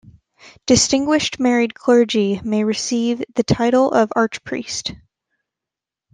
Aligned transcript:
Distinguished 0.65 1.39
married 1.39 1.75
clergy 1.75 2.41
may 2.43 2.63
receive 2.63 3.23
the 3.35 3.43
title 3.43 3.91
of 3.91 4.11
archpriest. 4.15 4.93